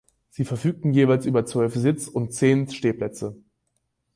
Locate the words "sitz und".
1.75-2.33